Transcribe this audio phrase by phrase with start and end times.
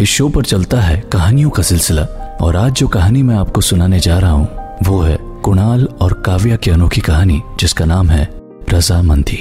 [0.00, 2.02] इस शो पर चलता है कहानियों का सिलसिला,
[2.42, 6.56] और आज जो कहानी मैं आपको सुनाने जा रहा हूँ, वो है कुणाल और काव्या
[6.56, 8.28] की अनोखी कहानी, जिसका नाम है
[8.70, 9.36] रजामंदी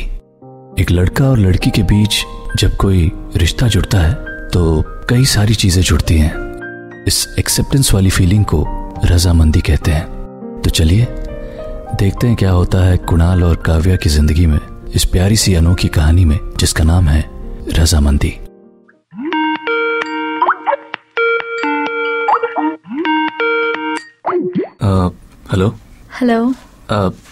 [0.79, 2.17] एक लड़का और लड़की के बीच
[2.57, 4.13] जब कोई रिश्ता जुड़ता है
[4.49, 8.65] तो कई सारी चीज़ें जुड़ती हैं। इस एक्सेप्टेंस वाली फीलिंग को
[9.05, 10.05] रजामंदी कहते हैं।
[10.61, 11.07] तो चलिए,
[11.95, 14.59] देखते हैं क्या होता है कुणाल और काव्या की ज़िंदगी में,
[14.95, 17.25] इस प्यारी सी अनोखी कहानी में, जिसका नाम है
[17.73, 18.37] रजामंदी
[24.91, 25.75] हेलो?
[26.21, 26.53] हेलो।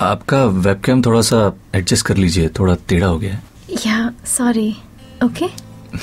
[0.01, 3.43] आपका वेबकैम थोड़ा सा एडजस्ट कर लीजिए थोड़ा टेढ़ा हो गया है।
[3.87, 4.77] Yeah sorry
[5.23, 5.45] okay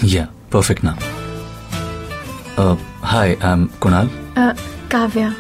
[0.05, 4.11] yeah perfect now hi I am Kunal.
[4.93, 5.35] Kavya.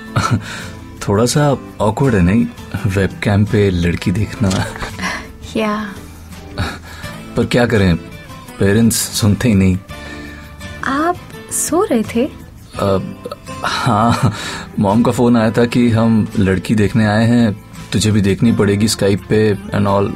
[1.08, 2.46] थोड़ा सा ऑकवर्ड है नहीं?
[2.86, 4.50] वेबकैम पे लड़की देखना।
[5.56, 5.94] या
[7.36, 7.96] पर क्या करें?
[8.58, 9.78] पेरेंट्स सुनते ही नहीं।
[10.84, 11.16] आप
[11.52, 12.26] सो रहे थे?
[12.74, 13.02] uh,
[13.64, 14.32] हाँ
[14.78, 17.52] मॉम का फ़ोन आया था कि हम लड़की देखने आए हैं
[17.92, 19.38] तुझे भी देखनी पड़ेगी स्काइप पे
[19.74, 20.12] एंड ऑल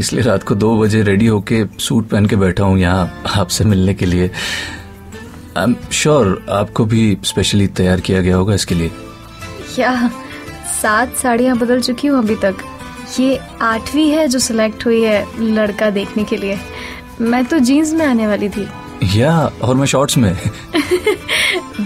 [0.00, 3.94] इसलिए रात को दो बजे रेडी होके सूट पहन के बैठा हूँ यहाँ आपसे मिलने
[3.94, 4.30] के लिए।
[5.56, 8.90] आई एम श्योर आपको भी स्पेशली तैयार किया गया होगा इसके लिए।
[9.78, 10.10] या
[10.82, 12.56] सात साड़ियाँ बदल चुकी हूँ अभी तक।
[13.20, 16.58] ये आठवीं है जो सिलेक्ट हुई है लड़का देखने के लिए।
[17.20, 18.68] मैं तो जीन्स में आने वाली थी।
[19.16, 20.32] या और मैं शॉर्ट्स में।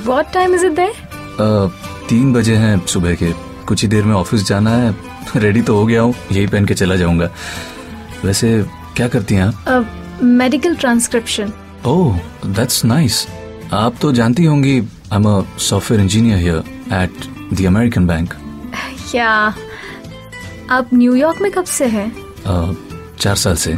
[0.09, 1.71] What time is it there
[2.09, 3.33] तीन बजे हैं सुबह के।
[3.67, 4.95] कुछ ही देर में ऑफ़िस जाना है।
[5.37, 7.31] रेडी तो हो गया हूँ। यही पहन के चला जाऊँगा।
[8.25, 8.51] वैसे
[8.97, 10.21] क्या करती हैं आप?
[10.23, 11.53] Medical transcription
[11.87, 13.27] oh that's nice
[13.73, 16.63] आप तो जानती होंगी I am a software engineer here
[16.95, 18.35] at the American bank
[19.11, 19.29] क्या
[20.71, 22.11] आप न्यूयॉर्क में कब से हैं?
[23.21, 23.73] चार साल से।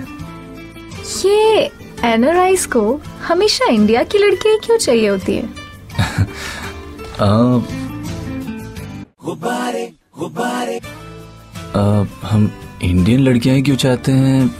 [1.27, 1.71] ये
[2.05, 5.49] एनआरआईज को हमेशा इंडिया की लड़की क्यों चाहिए होती है?
[7.21, 7.61] Uh,
[11.75, 12.51] uh, हम
[12.83, 14.51] इंडियन लड़कियाँ ही क्यों चाहते हैं?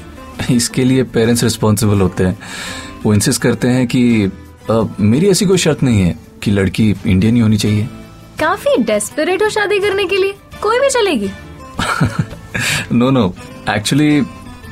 [0.51, 2.39] इसके लिए पेरेंट्स रिस्पॉन्सिबल होते हैं।
[3.05, 4.03] वो इंसिस्ट करते हैं कि
[4.71, 7.89] uh, मेरी ऐसी कोई शर्त नहीं है कि लड़की इंडियन ही होनी चाहिए।
[8.41, 11.31] काफ़ी डेस्परेट हो शादी करने के लिए। कोई भी चलेगी।
[12.93, 13.35] नो नो
[13.71, 14.23] एक्चुअली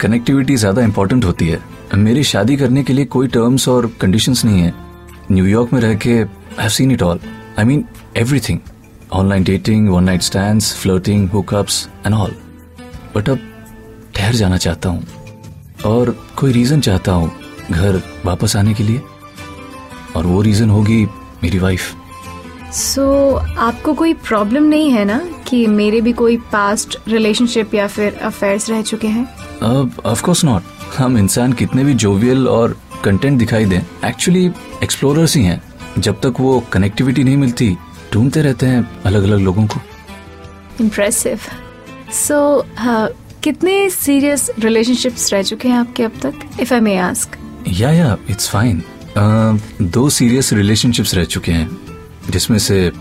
[0.00, 1.62] कनेक्टिविटी ज़्यादा इम्पोर्टेंट होती है।
[1.94, 4.74] मेरी शादी करने के लिए कोई टर्म्स और कंडीशंस नहीं है।
[5.32, 7.20] न्यूयॉर्क में रह के I have seen it all
[7.58, 7.84] I mean
[8.16, 8.58] everything
[9.12, 12.34] online dating one night stand flirting hookups and all
[13.16, 13.38] but अब
[14.14, 15.06] ठहर जाना चाहता हूँ।
[15.86, 17.30] और कोई रीजन चाहता हूँ
[17.70, 19.00] घर वापस आने के लिए?
[20.16, 21.04] और वो रीजन होगी
[21.42, 21.94] मेरी वाइफ
[22.72, 27.86] सो so, आपको कोई प्रॉब्लम नहीं है ना कि मेरे भी कोई पास्ट रिलेशनशिप या
[27.86, 29.24] फिर अफेयर्स रह चुके हैं?
[30.04, 30.62] ऑफ़ कोर्स नॉट
[30.98, 34.50] हम इंसान कितने भी जोवियल और कंटेंट दिखाई दें एक्चुअली
[34.82, 35.62] एक्सप्लोरर्स ही हैं।
[35.98, 37.76] जब तक वो कनेक्टिविटी नहीं मिलती
[38.14, 39.80] ढूंढते रहते हैं अलग अलग लोगों को।
[40.80, 41.40] इम्प्रेसिव
[42.12, 43.08] सो so, uh,
[43.42, 47.36] कितने सीरियस रिलेशनशिप्स रह चुके हैं आपके अब तक if I may ask
[47.68, 48.82] yeah yeah it's fine
[49.82, 51.78] दो सीरियस रिलेशनशिप्स रह चुके हैं
[52.30, 52.92] जिसमें से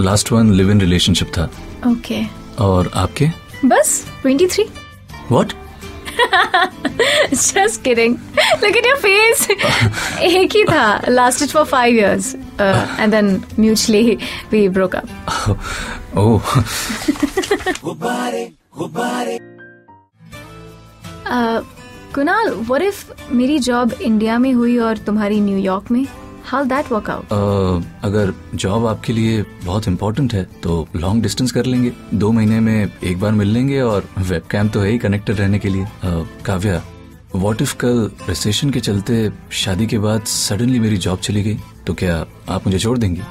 [0.00, 1.44] last one live in relationship था।
[1.86, 2.58] Okay okay.
[2.58, 3.28] और आपके?
[3.64, 4.60] बस 23
[5.32, 5.52] what
[7.32, 8.20] Just kidding.
[8.60, 9.48] Look at your face.
[10.20, 11.02] एक ही था.
[11.08, 14.18] Lasted for five years and then mutually
[14.52, 15.08] we broke up
[16.16, 16.38] oh
[22.14, 26.06] Kunal what if मेरी जॉब इंडिया में हुई और तुम्हारी न्यूयॉर्क में?
[26.52, 27.26] हाउ दैट वर्क आउट
[28.04, 32.90] अगर जॉब आपके लिए बहुत इम्पोर्टेंट है तो लॉन्ग डिस्टेंस कर लेंगे। दो महीने में
[33.02, 36.24] एक बार मिल लेंगे और वेब कैम तो है ही कनेक्टेड रहने के लिए। Uh,
[36.46, 36.82] काव्या
[37.34, 41.56] वॉट इफ़ कल रिसेशन के चलते शादी के बाद सडनली मेरी जॉब चली गई?
[41.86, 43.22] तो क्या आप मुझे छोड़ देंगी?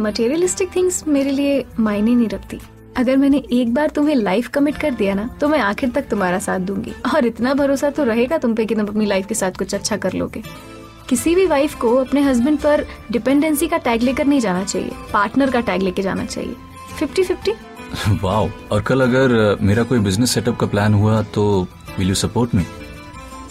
[0.00, 2.60] मटेरियलिस्टिक uh, थिंग्स मेरे लिए मायने नहीं रखती।
[2.96, 6.38] अगर मैंने एक बार तुम्हें लाइफ कमिट कर दिया ना तो मैं आखिर तक तुम्हारा
[6.38, 9.58] साथ दूँगी। और इतना भरोसा तो रहेगा तुम पे कि तुम अपनी लाइफ के साथ
[9.58, 10.42] कुछ अच्छा कर लोगे।
[11.08, 15.50] किसी भी वाइफ को अपने हस्बैंड पर डिपेंडेंसी का टैग लेकर नहीं जाना चाहिए। पार्टनर
[15.50, 16.54] का टैग लेके जाना चाहिए।
[16.98, 17.52] फिफ्टी फिफ्टी
[18.22, 21.44] वाओ और कल अगर मेरा कोई बिज़नेस सेटअप का प्लान हुआ तो
[21.98, 22.64] will you support me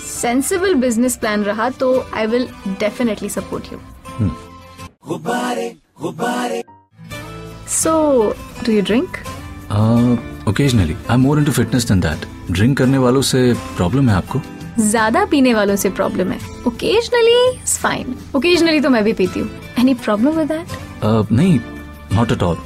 [0.07, 3.79] sensible business plan रहा तो I will definitely support you
[7.71, 7.93] so
[8.65, 9.17] do you drink
[10.49, 14.41] occasionally I am more into fitness than that drink करने वालों से प्रॉब्लम है आपको?
[14.79, 19.49] ज़्यादा पीने वालों से प्रॉब्लम है। ओकेजनली इट्स फाइन ओकेजनली तो मैं भी पीती हूँ।
[19.79, 21.59] एनी प्रॉब्लम विद दैट नहीं
[22.13, 22.57] not at all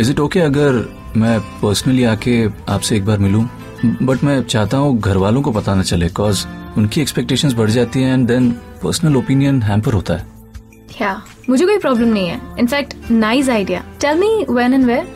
[0.00, 0.84] is it okay अगर
[1.16, 3.44] मैं पर्सनली आके आपसे एक बार मिलूं?
[4.02, 6.46] बट मैं चाहता हूँ घर वालों को पता न चले कॉज
[6.78, 8.50] उनकी एक्सपेक्टेशंस बढ़ जाती हैं and then
[8.82, 10.26] personal opinion hamper होता है।
[10.90, 15.06] क्या मुझे कोई प्रॉब्लम नहीं है। In fact nice idea tell me when and where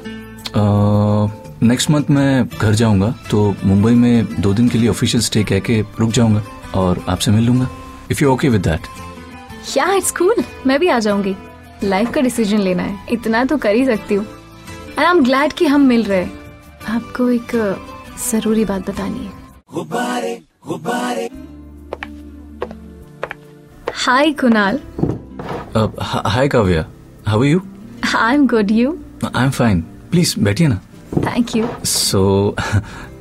[1.62, 5.58] next month मैं घर जाऊँगा तो मुंबई में दो दिन के लिए ऑफिशियल स्टे कह
[5.60, 6.42] के रुक जाऊँगा
[6.76, 7.68] और आपसे मिल लूँगा।
[8.10, 8.86] If you okay with that
[9.76, 11.34] yeah it's cool मैं भी आ जाऊँगी।
[11.84, 15.52] लाइफ का डिसीज़न लेना है। इतना तो कर ही सकती हूँ। एंड आई एम ग्लैड
[15.52, 16.24] कि हम मिल रहे
[16.88, 19.32] आपको एक uh, ज़रूरी बात बतानी है।
[19.74, 21.28] गुबारे, गुबारे।
[23.96, 24.80] Hi Kunal.
[26.00, 26.86] Hi Kavya
[27.26, 27.60] how are you
[28.16, 28.98] I am good you
[29.34, 29.80] I am fine
[30.10, 30.80] please बैठिए ना।
[31.18, 32.54] थैंक यू सो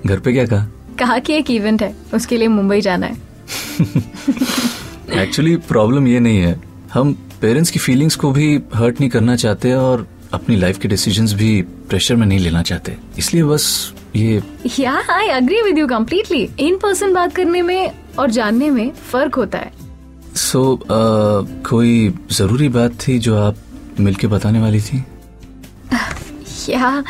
[0.05, 0.65] घर पे क्या कहा?
[0.99, 3.17] कहा कि एक इवेंट है उसके लिए मुंबई जाना है।
[5.23, 6.59] एक्चुअली प्रॉब्लम ये नहीं है।
[6.93, 11.33] हम पेरेंट्स की फीलिंग्स को भी हर्ट नहीं करना चाहते और अपनी लाइफ के डिसीजंस
[11.33, 14.43] भी प्रेशर में नहीं लेना चाहते। इसलिए बस ये
[14.79, 19.35] yeah I agree with you completely in person बात करने में और जानने में फ़र्क
[19.35, 19.71] होता है।
[20.35, 23.55] सो so, uh, कोई ज़रूरी बात थी जो आप
[23.99, 25.03] मिलके बताने वाली थी?
[26.69, 27.03] या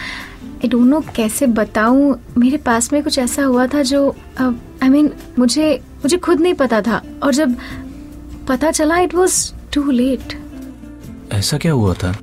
[0.57, 4.09] आई डोंट नो कैसे बताऊँ। मेरे पास में कुछ ऐसा हुआ था जो
[4.41, 7.55] I uh, mean I mean, मुझे मुझे खुद नहीं पता था। और जब
[8.47, 10.33] पता चला इट वॉज़ टू लेट
[11.31, 12.15] ऐसा क्या हुआ था?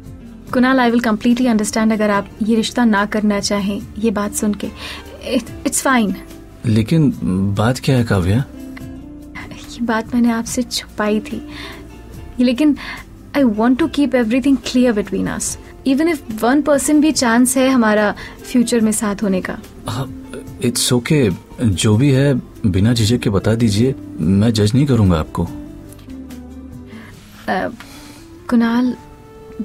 [0.52, 4.54] Kunal I will completely understand अगर आप ये रिश्ता ना करना चाहें ये बात सुन
[4.54, 4.68] के।
[5.34, 6.14] इट्स फाइन
[6.66, 7.12] लेकिन
[7.58, 8.44] बात क्या है काव्या?
[9.70, 11.42] ये बात मैंने आपसे छुपाई थी।
[12.40, 12.76] लेकिन
[13.36, 17.68] I want to keep everything clear between us even if one percent भी चांस है
[17.70, 19.58] हमारा फ्यूचर में साथ होने का।
[20.64, 21.62] It's okay okay.
[21.62, 22.34] जो भी है
[22.66, 25.46] बिना झिझक के बता दीजिए। मैं जज नहीं करूँगा आपको।
[28.48, 28.94] कुणाल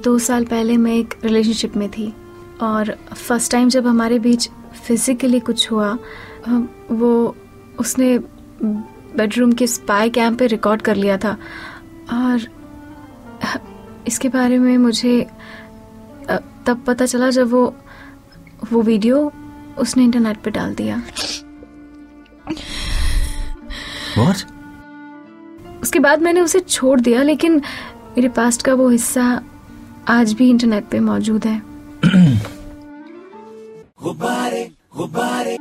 [0.04, 2.12] दो साल पहले मैं एक रिलेशनशिप में थी
[2.62, 4.48] और फ़र्स्ट टाइम जब हमारे बीच
[4.86, 5.96] फिजिकली कुछ हुआ
[6.90, 7.36] वो
[7.78, 8.18] उसने
[8.62, 11.36] बेडरूम के स्पाई कैम पे रिकॉर्ड कर लिया था।
[12.12, 12.48] और
[14.06, 15.26] इसके बारे में मुझे
[16.66, 17.74] तब पता चला जब वो
[18.72, 19.32] वो वीडियो
[19.78, 21.02] उसने इंटरनेट पे डाल दिया।
[24.18, 24.44] What?
[25.82, 27.56] उसके बाद मैंने उसे छोड़ दिया लेकिन
[28.16, 29.42] मेरे पास्ट का वो हिस्सा
[30.08, 31.62] आज भी इंटरनेट पे मौजूद है।
[34.02, 35.56] गुब्बारे गुब्बारे।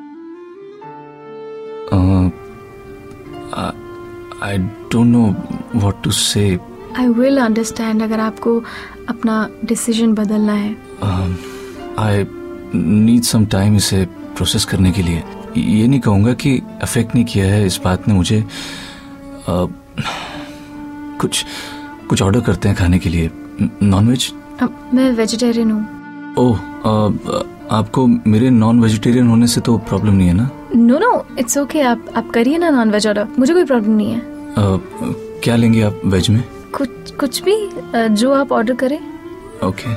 [4.44, 5.24] I don't know
[5.76, 6.46] what to say
[7.00, 8.58] I will understand अगर आपको
[9.10, 9.36] अपना
[9.66, 10.72] डिसीज़न बदलना है।
[12.00, 12.26] आई
[12.76, 14.04] नीड सम टाइम इसे
[14.36, 15.24] प्रोसेस करने के लिए।
[15.58, 16.52] ये नहीं कहूँगा कि
[16.82, 19.66] अफेक्ट नहीं किया है इस बात ने मुझे। आ,
[21.22, 21.46] कुछ
[22.10, 23.32] कुछ ऑर्डर करते हैं खाने के लिए।
[23.64, 24.32] नॉन वेज
[24.94, 26.60] मैं वेजिटेरियन हूँ। ओह
[27.72, 30.50] आपको मेरे नॉन वेजिटेरियन होने से तो प्रॉब्लम नहीं है ना?
[30.76, 34.12] नो नो इट्स ओके आप आप करिए ना नॉन वेज ऑर्डर मुझे कोई प्रॉब्लम नहीं
[34.12, 34.78] है। आ,
[35.44, 36.44] क्या लेंगे आप वेज में?
[36.76, 37.56] कुछ कुछ भी
[38.16, 39.00] जो आप ऑर्डर करें।
[39.64, 39.92] Okay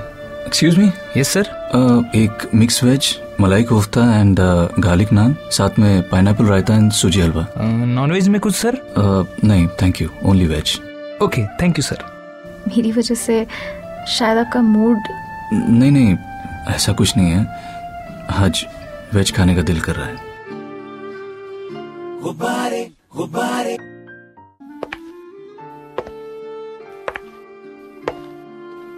[0.46, 4.40] excuse me yes sir एक mix veg malai kofta and
[4.78, 9.44] garlic नान साथ में पाइनएप्पल रायता एंड सूजी हलवा। नॉन वेज में कुछ सर uh,
[9.44, 10.78] नहीं thank you only veg
[11.22, 12.04] okay thank you sir
[12.68, 13.46] मेरी वजह से
[14.08, 14.98] शायद आपका मूड
[15.52, 16.16] नहीं नहीं
[16.74, 17.46] ऐसा कुछ नहीं है।
[18.38, 18.64] आज
[19.14, 20.16] वेज खाने का दिल कर रहा है।
[22.22, 23.76] गुब्बारे गुब्बारे।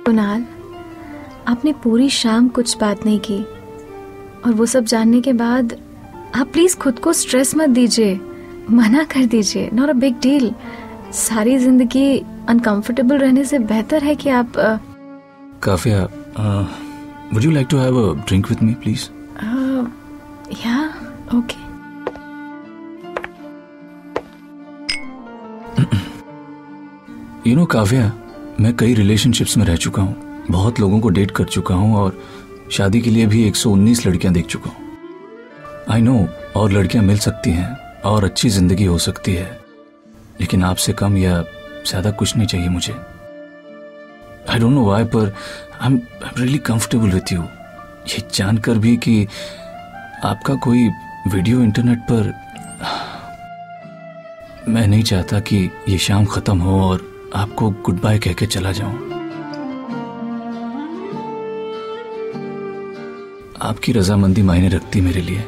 [0.07, 0.45] कुणाल
[1.49, 3.39] आपने पूरी शाम कुछ बात नहीं की।
[4.45, 5.73] और वो सब जानने के बाद
[6.35, 8.15] आप प्लीज़ खुद को स्ट्रेस मत दीजिए
[8.71, 10.53] मना कर दीजिए नॉट अ बिग डील
[11.19, 12.19] सारी ज़िंदगी
[12.49, 14.53] अनकंफर्टेबल रहने से बेहतर है कि आप
[15.63, 16.03] काफिया
[17.35, 19.09] would you like to have a drink with me please
[20.67, 20.79] yeah
[21.39, 21.63] okay
[27.51, 28.11] you know Kavya
[28.61, 32.19] मैं कई रिलेशनशिप्स में रह चुका हूँ। बहुत लोगों को डेट कर चुका हूँ और
[32.73, 34.77] शादी के लिए भी 119 लड़कियाँ देख चुका हूँ।
[35.91, 39.51] आई नो और लड़कियाँ मिल सकती हैं, और अच्छी ज़िंदगी हो सकती है।
[40.41, 41.41] लेकिन आपसे कम या
[41.87, 42.93] ज़्यादा कुछ नहीं चाहिए मुझे।
[44.51, 45.35] आई डोंट नो वाई पर
[45.81, 46.01] I am
[46.39, 49.27] really comfortable with you ये जानकर भी कि
[50.25, 50.89] आपका कोई
[51.29, 52.33] वीडियो इंटरनेट पर,
[54.69, 55.57] मैं नहीं चाहता कि
[55.89, 58.95] ये शाम खत्म हो और आपको गुड बाय कह के चला जाऊँ।
[63.63, 65.45] आपकी रजामंदी मायने रखती मेरे लिए।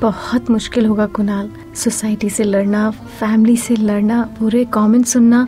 [0.00, 5.46] बहुत मुश्किल होगा कुणाल। सोसाइटी से लड़ना फैमिली से लड़ना पूरे कमेंट सुनना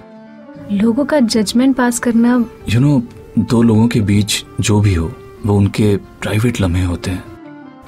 [0.72, 3.02] लोगों का जजमेंट पास करना। यू नो
[3.38, 5.12] दो लोगों के बीच जो भी हो
[5.46, 7.24] वो उनके प्राइवेट लम्हे होते हैं।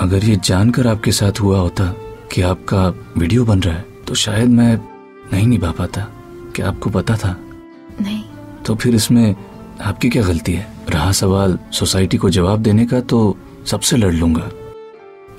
[0.00, 1.84] अगर ये जानकर आपके साथ हुआ होता
[2.32, 2.86] कि आपका
[3.18, 4.76] वीडियो बन रहा है तो शायद मैं
[5.32, 6.06] नहीं निभा पाता।
[6.56, 7.36] क्या आपको पता था?
[8.00, 8.24] नहीं।
[8.66, 9.34] तो फिर इसमें
[9.80, 10.66] आपकी क्या गलती है?
[10.90, 13.36] रहा सवाल सोसाइटी को जवाब देने का तो
[13.66, 14.50] सबसे लड़ लूँगा।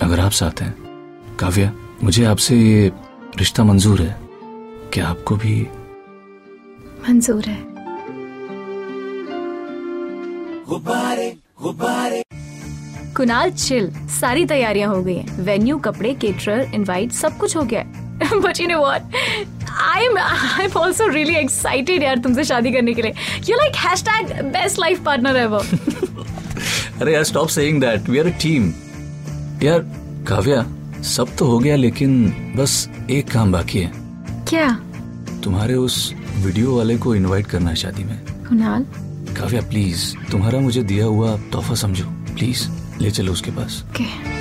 [0.01, 0.73] अगर आप साथ हैं।
[1.39, 1.71] काव्या
[2.03, 2.91] मुझे आपसे ये
[3.37, 4.15] रिश्ता मंजूर है।
[4.93, 5.61] क्या आपको भी
[7.09, 7.65] मंजूर है।
[13.13, 17.79] कुणाल चिल सारी तैयारियाँ हो गई हैं। वेन्यू कपड़े केटरर इनवाइट सब कुछ हो गया
[17.79, 19.01] है। But you know what
[19.81, 23.13] I am I am also really excited यार तुमसे शादी करने के लिए।
[23.50, 25.77] You like hashtag best life partner ever
[27.01, 28.74] अरे यार stop saying that we are a team
[29.63, 29.79] यार
[30.27, 30.65] काव्या
[31.03, 33.91] सब तो हो गया लेकिन बस एक काम बाकी है।
[34.50, 34.69] क्या?
[35.43, 38.17] तुम्हारे उस वीडियो वाले को इनवाइट करना है शादी में।
[38.50, 38.84] कुणाल?
[39.36, 42.67] काव्या प्लीज़ तुम्हारा मुझे दिया हुआ तोहफा समझो। प्लीज़
[43.01, 44.37] ले चलो उसके पास। ओके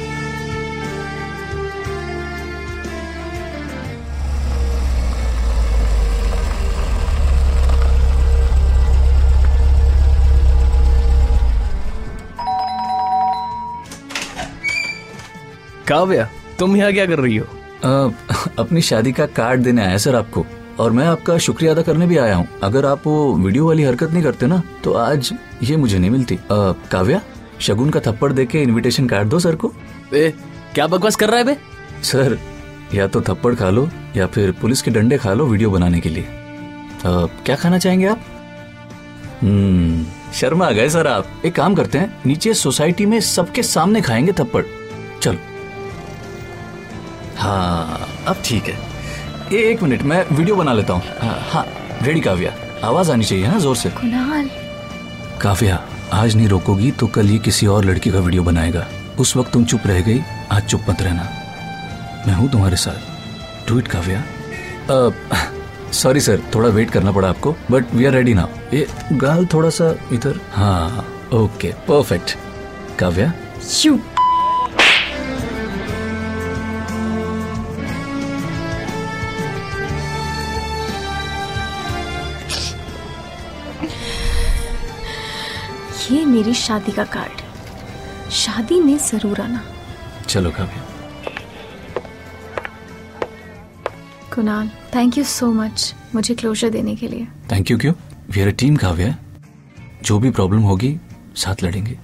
[15.89, 16.29] काव्या
[16.59, 17.47] तुम यहाँ क्या कर रही हो?
[17.85, 18.11] अ,
[18.59, 20.47] अपनी शादी का कार्ड देने आया सर आपको
[20.79, 24.11] और मैं आपका शुक्रिया अदा करने भी आया हूँ। अगर आप वो वीडियो वाली हरकत
[24.11, 27.21] नहीं करते ना तो आज ये मुझे नहीं मिलती। अ, काव्या
[27.61, 29.73] शगुन का थप्पड़ देके इनविटेशन कार्ड दो सर को।
[30.15, 30.35] ए,
[30.75, 31.57] क्या बकवास कर रहा है बे?
[32.03, 32.39] सर
[32.95, 36.09] या तो थप्पड़ खा लो या फिर पुलिस के डंडे खा लो वीडियो बनाने के
[36.09, 38.21] लिए। अ, क्या खाना चाहेंगे आप?
[39.43, 44.33] हम्म शर्मा गए सर आप। एक काम करते हैं नीचे सोसाइटी में सबके सामने खाएँगे
[44.33, 44.65] थप्पड़।
[45.23, 45.56] चलो।
[47.39, 51.67] हाँ अब ठीक है। एक मिनट मैं वीडियो बना लेता हूँ। हाँ, हाँ
[52.03, 52.53] रेडी काव्या
[52.85, 54.49] आवाज़ आनी चाहिए ना ज़ोर से। कुणाल?
[55.43, 58.87] काव्या आज नहीं रोकोगी तो कल ये किसी और लड़की का वीडियो बनाएगा।
[59.21, 60.21] उस वक्त तुम चुप रह गई
[60.53, 61.29] आज चुप मत रहना।
[62.27, 64.23] मैं हूँ तुम्हारे साथ। ट्वीट काव्या।
[65.93, 69.71] सॉरी सर थोड़ा वेट करना पड़ा आपको but we are ready now ये गाल थोड़ा
[69.71, 72.37] सा इधर। हाँ ओके परफेक्ट
[72.99, 73.33] काव्या?
[73.85, 73.99] यू
[86.47, 89.63] मेरी शादी का कार्ड। शादी में ज़रूर आना।
[90.29, 90.83] चलो Kavya
[94.35, 97.95] Kunal thank you so much मुझे क्लोजर देने के लिए। थैंक यू क्यों?
[98.31, 99.15] We are a team Kavya.
[100.05, 100.95] जो भी प्रॉब्लम होगी
[101.37, 101.99] साथ लड़ेंगे।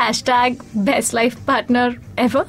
[0.26, 2.44] Hashtag best life partner ever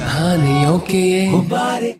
[0.00, 1.04] कहानियों के